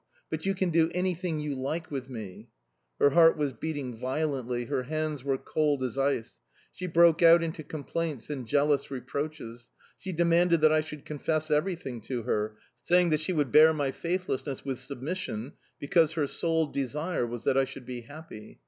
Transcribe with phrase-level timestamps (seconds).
[0.31, 2.49] But you can do anything you like with me."
[2.99, 6.39] Her heart was beating violently, her hands were cold as ice.
[6.73, 9.69] She broke out into complaints and jealous reproaches.
[9.99, 13.91] She demanded that I should confess everything to her, saying that she would bear my
[13.91, 18.59] faithlessness with submission, because her sole desire was that I should be happy.